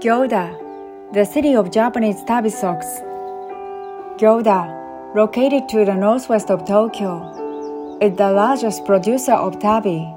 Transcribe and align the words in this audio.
Gyoda, 0.00 0.56
the 1.12 1.26
city 1.26 1.54
of 1.54 1.70
Japanese 1.70 2.24
Tabi 2.24 2.48
socks. 2.48 3.02
Gyoda, 4.16 5.14
located 5.14 5.68
to 5.68 5.84
the 5.84 5.94
northwest 5.94 6.50
of 6.50 6.64
Tokyo, 6.66 7.98
is 8.00 8.16
the 8.16 8.32
largest 8.32 8.86
producer 8.86 9.34
of 9.34 9.58
tabi. 9.58 10.08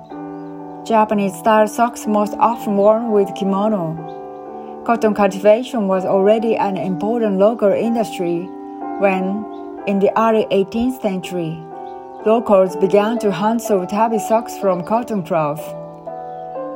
Japanese 0.86 1.36
style 1.36 1.68
socks 1.68 2.07
most 2.07 2.34
often 2.39 2.78
worn 2.78 3.11
with 3.11 3.36
kimono. 3.36 4.84
Cotton 4.86 5.14
cultivation 5.14 5.89
was 5.89 6.06
already 6.06 6.56
an 6.56 6.78
important 6.78 7.38
local 7.38 7.74
industry 7.74 8.47
when, 9.04 9.43
in 9.86 10.00
the 10.00 10.18
early 10.18 10.46
18th 10.46 11.02
century, 11.02 11.61
locals 12.25 12.78
began 12.78 13.20
to 13.20 13.34
hunt 13.34 13.61
sew 13.61 13.86
tabi 13.86 14.20
socks 14.20 14.57
from 14.60 14.86
cotton 14.86 15.24
cloth. 15.24 15.61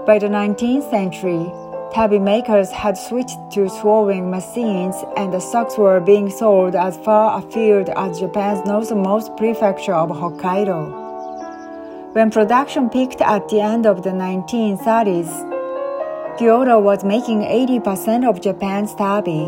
By 0.05 0.19
the 0.19 0.27
19th 0.27 0.89
century, 0.89 1.49
tabi 1.93 2.19
makers 2.19 2.69
had 2.71 2.97
switched 2.97 3.39
to 3.51 3.69
sewing 3.69 4.29
machines 4.29 4.95
and 5.15 5.33
the 5.33 5.39
socks 5.39 5.77
were 5.77 5.99
being 5.99 6.29
sold 6.29 6.75
as 6.75 6.97
far 6.97 7.39
afield 7.39 7.89
as 7.89 8.19
Japan's 8.19 8.65
northernmost 8.65 9.35
prefecture 9.37 9.93
of 9.93 10.09
Hokkaido. 10.09 11.05
When 12.13 12.31
production 12.31 12.89
peaked 12.89 13.21
at 13.21 13.47
the 13.49 13.61
end 13.61 13.85
of 13.85 14.03
the 14.03 14.09
1930s, 14.09 15.29
Gyoda 16.37 16.81
was 16.81 17.03
making 17.03 17.41
80% 17.41 18.27
of 18.27 18.41
Japan's 18.41 18.93
tabi. 18.95 19.45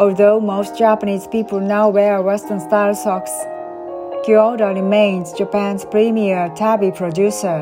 Although 0.00 0.40
most 0.40 0.78
Japanese 0.78 1.26
people 1.26 1.60
now 1.60 1.88
wear 1.88 2.22
Western 2.22 2.60
style 2.60 2.94
socks, 2.94 3.32
Gyoda 4.26 4.74
remains 4.74 5.32
Japan's 5.32 5.84
premier 5.84 6.48
tabi 6.56 6.90
producer. 6.90 7.58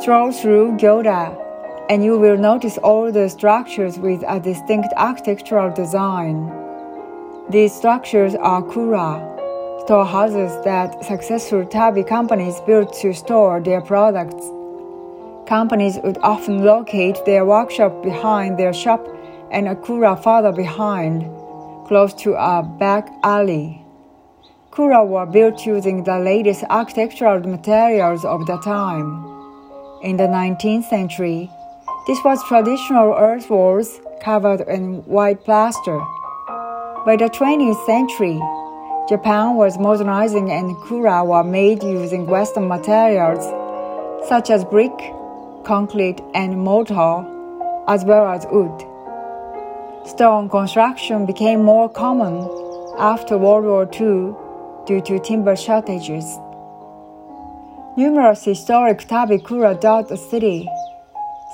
Stroll 0.00 0.32
through 0.32 0.76
Gyoda, 0.76 1.47
and 1.88 2.04
you 2.04 2.18
will 2.18 2.36
notice 2.36 2.76
all 2.78 3.10
the 3.10 3.28
structures 3.28 3.98
with 3.98 4.22
a 4.28 4.38
distinct 4.38 4.92
architectural 4.96 5.74
design. 5.74 6.52
These 7.48 7.74
structures 7.74 8.34
are 8.34 8.62
kura, 8.62 9.24
storehouses 9.84 10.52
that 10.64 11.02
successful 11.02 11.64
tabi 11.64 12.04
companies 12.04 12.60
built 12.66 12.92
to 13.00 13.14
store 13.14 13.60
their 13.60 13.80
products. 13.80 14.44
Companies 15.48 15.98
would 16.04 16.18
often 16.18 16.62
locate 16.62 17.24
their 17.24 17.46
workshop 17.46 18.02
behind 18.02 18.58
their 18.58 18.74
shop 18.74 19.08
and 19.50 19.66
a 19.66 19.74
kura 19.74 20.14
further 20.14 20.52
behind, 20.52 21.22
close 21.86 22.12
to 22.12 22.34
a 22.34 22.62
back 22.62 23.08
alley. 23.22 23.82
Kura 24.70 25.02
were 25.02 25.24
built 25.24 25.64
using 25.64 26.04
the 26.04 26.18
latest 26.18 26.64
architectural 26.68 27.40
materials 27.40 28.26
of 28.26 28.44
the 28.46 28.58
time. 28.58 29.24
In 30.02 30.18
the 30.18 30.28
19th 30.28 30.84
century, 30.84 31.50
this 32.08 32.24
was 32.24 32.42
traditional 32.44 33.14
earth 33.18 33.50
walls 33.50 34.00
covered 34.22 34.62
in 34.62 35.04
white 35.04 35.44
plaster. 35.44 35.98
By 37.04 37.16
the 37.18 37.28
20th 37.28 37.84
century, 37.84 38.40
Japan 39.10 39.56
was 39.56 39.78
modernizing 39.78 40.50
and 40.50 40.74
kura 40.84 41.22
were 41.22 41.44
made 41.44 41.82
using 41.82 42.26
Western 42.26 42.66
materials 42.66 43.44
such 44.26 44.48
as 44.48 44.64
brick, 44.64 44.98
concrete, 45.64 46.22
and 46.34 46.58
mortar, 46.58 47.26
as 47.88 48.06
well 48.06 48.26
as 48.26 48.46
wood. 48.50 48.72
Stone 50.08 50.48
construction 50.48 51.26
became 51.26 51.62
more 51.62 51.90
common 51.90 52.48
after 52.98 53.36
World 53.36 53.66
War 53.66 53.84
II 53.84 54.34
due 54.86 55.02
to 55.02 55.18
timber 55.20 55.56
shortages. 55.56 56.24
Numerous 57.98 58.44
historic 58.44 59.00
tabikura 59.00 59.78
dot 59.78 60.08
the 60.08 60.16
city, 60.16 60.66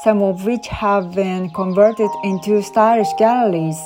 some 0.02 0.22
of 0.22 0.44
which 0.44 0.66
have 0.66 1.14
been 1.14 1.50
converted 1.50 2.10
into 2.24 2.62
stylish 2.62 3.12
galleries, 3.18 3.80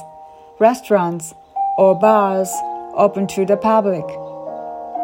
restaurants, 0.59 1.35
or 1.77 1.99
bars 1.99 2.51
open 2.95 3.27
to 3.27 3.45
the 3.45 3.57
public. 3.57 4.07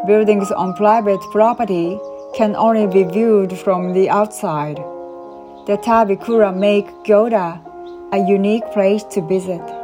Buildings 0.07 0.51
on 0.51 0.75
private 0.75 1.21
property 1.31 1.99
can 2.35 2.57
only 2.57 2.87
be 2.87 3.05
viewed 3.05 3.57
from 3.59 3.93
the 3.93 4.09
outside. 4.09 4.77
The 5.67 5.79
Tabikura 5.79 6.55
make 6.57 6.87
Gyoda 7.05 7.61
a 8.13 8.19
unique 8.29 8.65
place 8.73 9.05
to 9.05 9.21
visit. 9.21 9.84